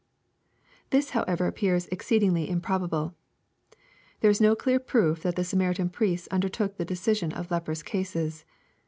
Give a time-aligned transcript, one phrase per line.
[0.89, 3.13] This however appears exceedingly improbable.
[4.21, 8.43] There is no clear proof that the Samaritan priests undertook the decision of leprous cases.